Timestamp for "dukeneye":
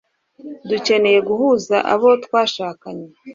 0.69-1.19